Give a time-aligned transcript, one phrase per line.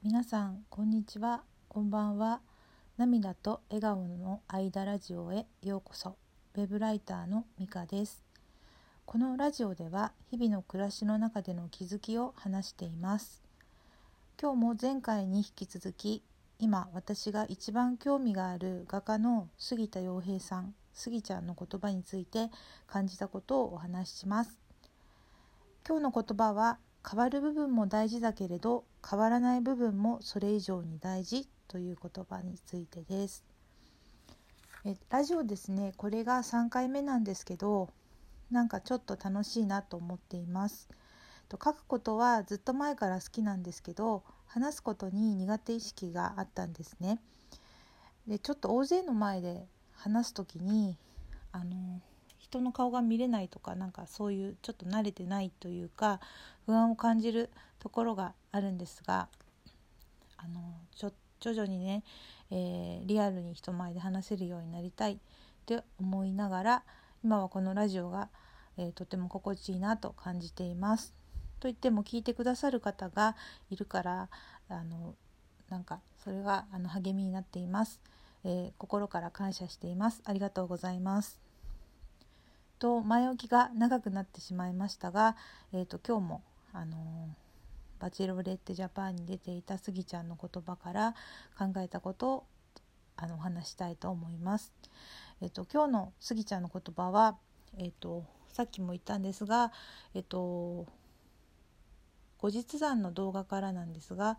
[0.00, 1.42] 皆さんこんにちは。
[1.68, 2.40] こんばんは。
[2.98, 6.16] 涙と笑顔の間ラジオへようこそ。
[6.54, 8.24] ウェブライターのみかです。
[9.04, 13.42] このラジオでは日々の暮らしの中での気づきを話しています。
[14.40, 16.22] 今日も前回に引き続き
[16.60, 22.50] 今私が一番興味がある画家の杉田洋平さん杉ちゃんの言葉について
[22.86, 24.60] 感じたことをお話しします。
[25.84, 26.78] 今日の言葉は
[27.08, 33.44] 変わる部分も大事だけれど変わらない部分もそれ以上に大事という言葉についてです。
[34.84, 37.88] えラジオですねこれが3回目なんですけど
[38.50, 40.88] なんかちょっと楽しいなと思っています。
[41.48, 47.20] と書くことはずっと前から好きなんですけど話すことに苦手意識があったんですね。
[48.26, 50.96] でちょっと大勢の前で話す時に
[51.52, 52.00] あの
[52.50, 56.20] 人の顔が見れないとかなんかそういうちょっと慣れてないというか
[56.66, 59.28] 不安を感じるところがあるんですが
[60.38, 60.60] あの
[60.96, 62.02] ちょ徐々にね、
[62.50, 65.16] えー、リアルに人前で話せるようになりたいっ
[65.66, 66.82] て思いながら
[67.22, 68.28] 今はこのラジオが、
[68.76, 71.14] えー、とても心地いいなと感じています。
[71.60, 73.34] と言っても聞いてくださる方が
[73.68, 74.28] いるから
[74.68, 75.16] あの
[75.68, 78.00] なんかそれがあの励みになっています、
[78.44, 80.22] えー、心から感謝しています。
[80.24, 81.47] ありがとうございます。
[82.78, 85.36] と前置きが長くなってしまいましたが、
[85.72, 91.14] えーと、今日も、あのー、バチェロレッテジャパンに出ていたスギちゃんの言葉から
[91.58, 92.46] 考えたことを
[93.16, 94.72] あのお話したいと思います。
[95.40, 97.36] えーと、今日のスギちゃんの言葉は、
[97.76, 99.72] えーと、さっきも言ったんですが、
[100.14, 100.86] えー、と
[102.38, 104.38] 後日談の動画からなんですが、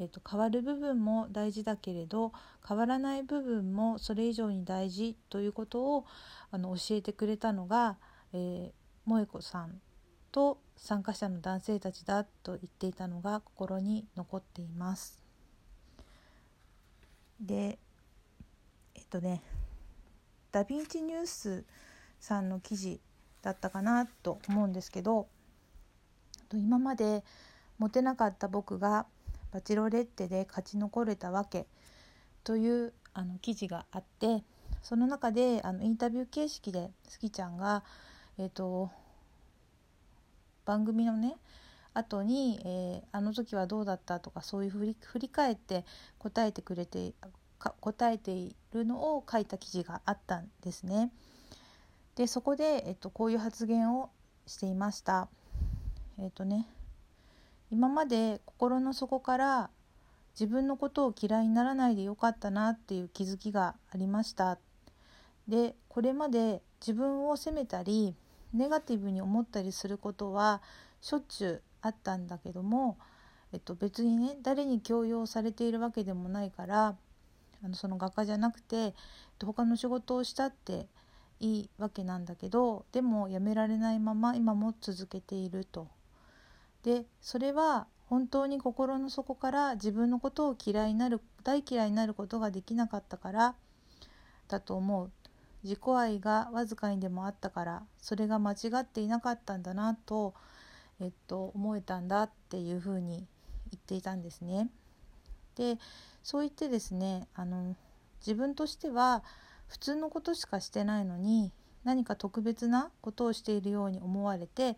[0.00, 2.32] えーと、変わる部分も大事だけれど
[2.66, 6.06] 変わらない部分もそれ以上に大事ということを
[6.50, 7.98] あの教えてくれたのが、
[8.32, 9.78] えー、萌子さん
[10.32, 15.22] と参加者の男性たちだと言っていたのが心に残っています。
[17.38, 17.78] で
[18.94, 19.42] えっとね
[20.50, 21.64] ダ・ヴィンチニュース
[22.20, 23.00] さんの記事
[23.42, 25.28] だったかなと思うんですけど
[26.52, 27.22] 今まで
[27.78, 29.06] モテなかった僕が
[29.52, 31.66] バチロレッテで勝ち残れたわけ
[32.44, 34.44] というあの記事があって
[34.82, 37.82] その中であのインタビュー形式でスギちゃんが、
[38.38, 38.90] えーと、
[40.64, 41.36] 番組のね
[41.92, 45.84] 後に、えー、あの時はどうだったとかそういう振り振り返って
[46.18, 47.12] 答えてくれて
[47.80, 51.10] 答えているのを書いた記事があったんですね。
[52.14, 54.10] でそこで、えっと、こういう発言を
[54.46, 55.28] していました。
[56.18, 56.66] えっとね
[57.70, 59.70] 今まで心の底から
[60.38, 64.58] 自分のことを嫌いにならないでよかったなっていう気づきがありました
[65.48, 68.14] でこれまで自分を責めたり
[68.52, 70.62] ネガティブに思ったりすることは
[71.00, 72.98] しょっちゅうあったんだけども、
[73.52, 76.96] えっと、別にね誰に強要されているわけでもないから
[77.62, 78.94] あのその画家じゃなくて
[79.42, 80.86] 他の仕事をしたって
[81.38, 85.88] いいわけなんだけどでもやめられないまま今も続けていると。
[86.82, 93.54] でそれは本当に心の底から自分のことを嫌いになる大嫌いになることができなかったから
[94.48, 95.10] だと思う
[95.62, 100.34] 自己愛がわずかにでもあったからそれが間違っていなかったんだなと、
[101.00, 103.26] えっと、思えたんだっていうふうに
[103.70, 104.70] 言っていたんですね。
[105.54, 105.78] で
[106.22, 107.76] そう言ってですねあの
[108.20, 109.22] 自分としては
[109.68, 111.52] 普通のことしかしてないのに
[111.84, 114.76] 何か特別なことをしているように思われて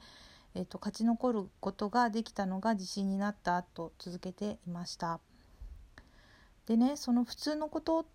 [0.54, 5.20] えーと、勝ち残ることができたのが自信になったと続けていました。
[6.66, 8.06] でねその普通のことっ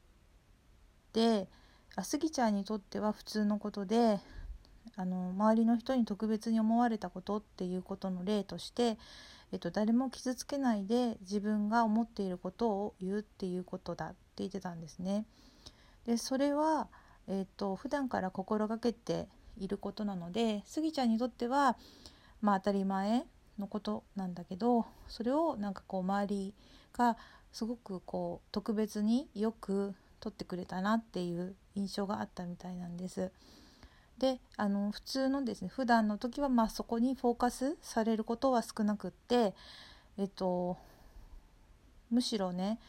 [1.13, 1.47] て
[1.95, 4.19] あスギちゃんにとっては普通のことで
[4.95, 8.97] あの周りの人に特別に思われたことっていうことの例として、
[9.51, 15.25] えっと、誰も傷つけないで自分が思っていることを言うっていうことだって言ってたんですね。
[16.05, 16.87] でそれは、
[17.27, 19.27] えっと普段から心がけて
[19.57, 21.77] いることなのでスギちゃんにとっては
[22.41, 23.25] まあ当たり前
[23.59, 26.53] のことなんだけどそれをなんかこう周り
[26.93, 27.17] が
[27.51, 33.31] すごくこう特別によく撮ってくれたなっていう印象があったみたいなんです。
[34.17, 39.53] であの普通のですね普段の時はまあそこにフォーカスされることは少なくって
[40.17, 40.77] えっと
[42.09, 42.79] むしろね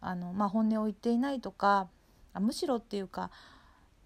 [0.00, 1.88] あの、まあ、本音を言っていないとか
[2.32, 3.30] あむしろっていうか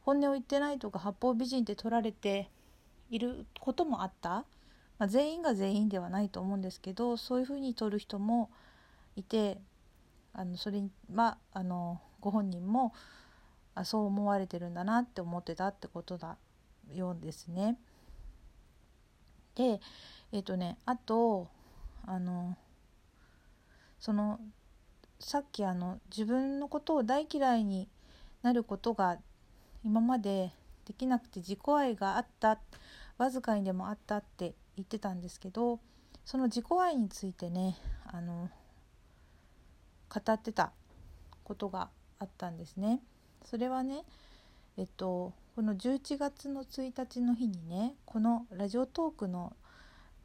[0.02, 2.48] 本音を言ってないとか八方美人って取られて
[3.10, 4.44] いることもあった
[5.04, 8.50] まあ、全員が全員ではないと思うんですけどそういうふうに取る人も
[9.16, 9.58] いて
[10.32, 10.82] あのそれ
[11.14, 12.94] はあのご本人も
[13.74, 16.38] あそう思われてるんだなって思ってたってことだ
[16.90, 17.76] ようですね。
[19.56, 19.78] で
[20.32, 21.48] えっ、ー、とねあと
[22.06, 22.56] あの
[24.00, 24.40] その
[25.20, 27.90] さっきあの自分のことを大嫌いに
[28.40, 29.18] なることが
[29.84, 30.50] 今まで
[30.86, 32.58] できなくて自己愛があった
[33.18, 35.80] わずかにでもあったって言ってたんですけど
[36.24, 37.76] その自己愛についてね
[38.06, 38.50] あの
[40.08, 40.72] 語ってた
[41.42, 43.00] ことがあったんですね。
[43.44, 44.04] それはね
[44.76, 49.54] えっとこの11月の1日の日にねこのラジオトークの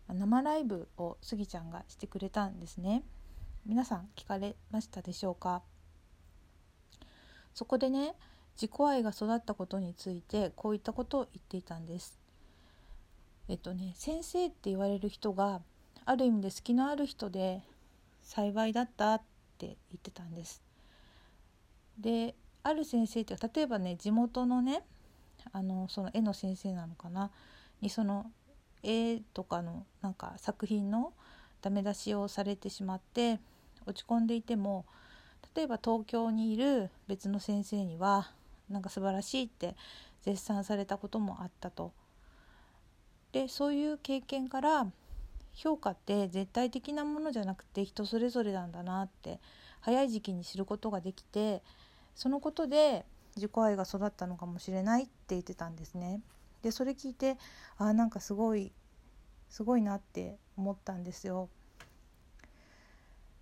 [0.08, 3.04] 生ライブをスギちゃんがしてくれたんですね。
[3.66, 5.62] 皆さん聞かれましたでしょうか？
[7.54, 8.16] そこでね
[8.56, 12.18] 自己愛が育ったことについてこういったことを言っていたんです。
[13.50, 15.62] えっとね先生って言われる人が
[16.06, 17.62] ある意味で隙のある人で
[18.22, 19.22] 幸いだったっ
[19.58, 20.62] て言ってたんです。
[21.98, 24.84] である先生って例えばね地元のね
[25.52, 27.32] あのその絵の先生なのかな？
[27.82, 28.28] にその
[28.84, 31.14] 絵とかのなんか作品の
[31.62, 33.40] ダメ出しをされてしまって
[33.86, 34.86] 落ち込んでいても
[35.56, 38.30] 例えば東京にいる別の先生には
[38.70, 39.76] なんか素晴らしいって
[40.22, 41.92] 絶賛されたこともあったと。
[43.32, 44.88] でそういう経験から
[45.54, 49.40] 評価って絶対的なものじゃなくて人それぞれなんだなって
[49.82, 51.62] 早い時期に知ることができて
[52.16, 53.06] そのことで
[53.36, 56.22] 自己愛が育ったのかもしれないって言ってたんですね。
[56.62, 57.38] でそれ聞いて
[57.78, 58.72] あなんかすごい
[59.50, 61.50] すごいなって思ったんですよ。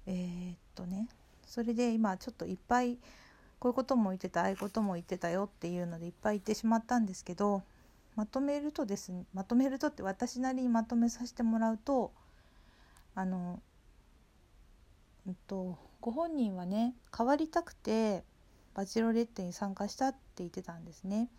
[0.06, 1.10] えー、っとね
[1.45, 2.98] それで今ちょっといっぱい
[3.60, 7.63] こういうことも言ってたああいうことも言ってたよっていうのでいっぱい言ってしまったんですけど
[8.18, 12.12] まとめるとですねまとめるとって私なりにまとめさせてもらうと
[13.14, 13.62] あの、
[15.28, 18.24] うんと、ご本人はね変わりたくて
[18.74, 21.30] バチロレッテに参加したって言ってたんですね。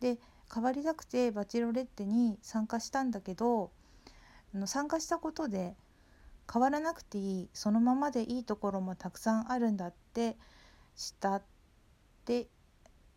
[0.00, 0.18] で
[0.52, 3.70] 変わりたくてバチロレッテに参加したんだけど
[4.54, 5.76] あの参加したことで
[6.50, 10.38] 変わらなくていいそのままでいいところもたくさんあるんだって
[10.96, 11.42] したっ
[12.24, 12.48] て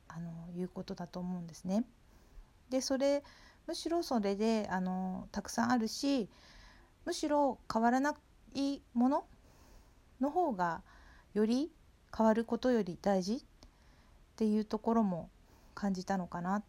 [0.10, 1.86] あのいうことだと思うんですね。
[2.70, 3.24] でそれ
[3.68, 6.30] むしろそれであのたくさんあるし
[7.06, 8.16] むしろ変わらな
[8.54, 9.26] いもの
[10.20, 10.82] の方が
[11.34, 11.72] より
[12.16, 13.40] 変わることより大事っ
[14.36, 15.30] ていうところも
[15.74, 16.64] 感じたのかなっ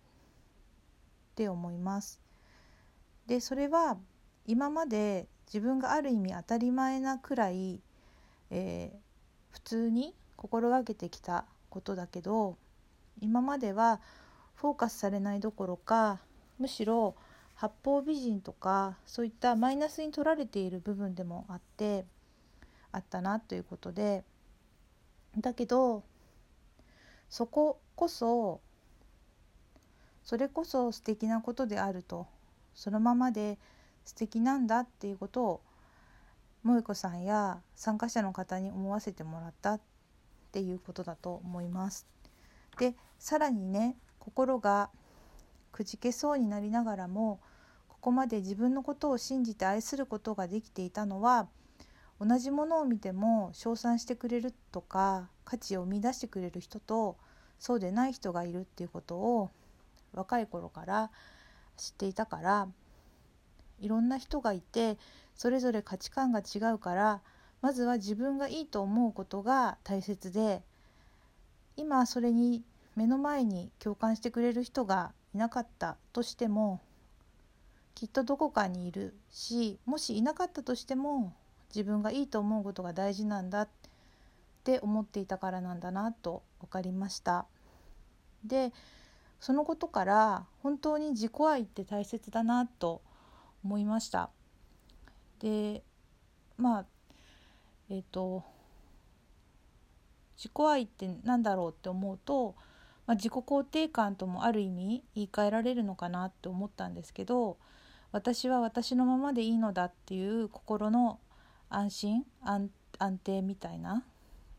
[1.35, 2.21] て思います。
[3.27, 3.97] でそれは
[4.47, 7.81] 今まで自分がある意味当たり前なくらい、
[8.51, 8.97] えー、
[9.51, 12.57] 普通に心がけてきたことだけど
[13.21, 14.01] 今までは
[14.65, 16.21] フォーカスされないどころか
[16.59, 17.15] むしろ
[17.55, 22.07] 八方美人とかそういったマイナスに取られている部分でもあって
[22.91, 24.25] あったなということで
[25.39, 26.03] だけど
[27.29, 28.63] そここそ
[30.23, 32.27] それこそ素敵なことであると
[32.75, 33.59] そのままで
[34.07, 35.61] 素敵なんだっていうことを
[36.63, 39.81] 萌子さんや参加者の方に思わせてもらったっ
[40.53, 42.07] ていうことだと思います。
[42.79, 44.91] でさらにね心が
[45.73, 47.41] くじけそうになりながらも
[47.89, 51.49] ここまで自分のことを信じて愛することができていたのは
[52.21, 57.17] 同じものを見ても称賛してくれるとか価値を生み出してくれる人と
[57.59, 59.51] そうでない人がいるっていうことを
[60.13, 61.11] 若い頃から
[61.77, 62.69] 知っていたから
[63.81, 64.97] いろんな人がいて
[65.35, 67.21] それぞれ価値観が違うから
[67.61, 70.63] まずは自分がいいと思うことが大切で
[71.77, 72.63] 今それに
[72.97, 76.81] 目の前に共感してくれる人がいなかったとしても
[77.95, 81.35] きっとどこかにいるしもしいなかったとしても
[81.75, 83.69] 自分がいいと思うことが大事なんだっ
[84.63, 87.47] て思っていたからなんだなと分かりました。
[88.45, 88.73] で
[89.41, 93.03] そのことから本当に自己愛って大切だなと
[93.65, 94.31] 思いました。
[95.41, 95.83] で
[96.57, 96.87] まあ
[97.91, 98.45] えっ、ー、と
[100.37, 102.55] 自己愛って何だろうって思うと
[103.07, 107.59] まあ、自己肯定感ともある意味言い換えられるのかなって思ったんですけど
[108.13, 111.19] 私は私のままでいいのだっていう心の
[111.69, 112.71] 安心安
[113.23, 114.05] 定みたいな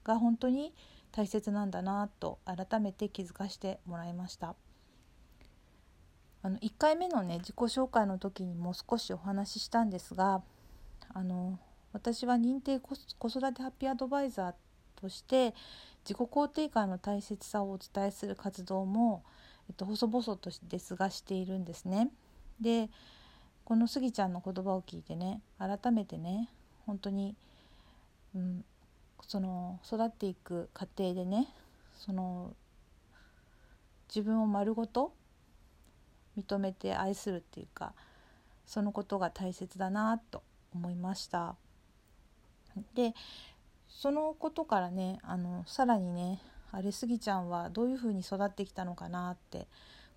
[0.04, 0.74] が本当に
[1.12, 4.56] 大切なんだなと改めて気づかせてもらいました。
[6.42, 10.44] あの1回目のね自己紹介の時にも少しお話ししたんですが
[11.12, 11.58] あの
[11.92, 14.54] 私は認定子育てハッピーアドバイザー
[15.02, 15.56] として
[16.08, 19.24] 自己肯定感の大切さをお伝えする活動も、
[19.68, 22.12] えっと、細々とですがしているんですね。
[22.62, 22.90] で
[23.66, 26.50] このスギちゃんの言葉を聞いてね改めてね
[26.86, 27.36] 本当に、
[28.36, 28.64] うん、
[29.28, 31.48] その育っていく過程でね
[31.98, 32.54] その
[34.08, 35.14] 自分を丸ごと
[36.38, 37.94] 認めて愛するっていうか
[38.68, 40.44] そのことが大切だなと
[40.74, 41.56] 思いました。
[42.94, 43.14] で
[43.96, 49.68] そのことからねあのさらにねあれスギちゃんはどういうふうに育ってきたのかなって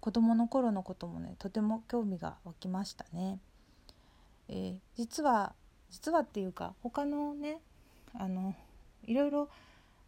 [0.01, 3.39] 子供の頃のこともねとても興味が湧きましたね。
[4.49, 5.55] えー、実は
[5.91, 7.61] 実はっていうか他のね
[8.15, 8.55] あの
[9.05, 9.49] いろいろ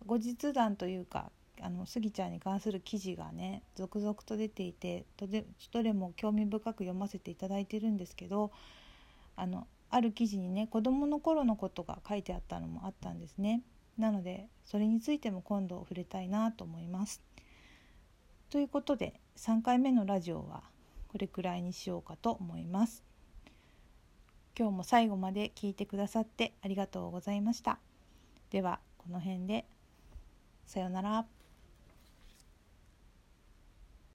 [0.04, 5.04] 後日談というかあのスギちゃんに関する記事がね続々と出ていて
[5.72, 8.50] どれも興味深く読ませていただいてるんですけど
[9.36, 13.62] あのある記事にね子どもの頃のことが書いてあったのもあったんですね。
[13.98, 17.22] なのでそれについても今度触れたいなと思います。
[18.48, 20.62] ということで3回目のラジオは
[21.08, 23.04] これくらいにしようかと思います。
[24.58, 27.78] 今日も最後まで聞いてくださってありがとうございました。
[28.50, 29.66] ではこの辺で
[30.66, 31.39] さようなら。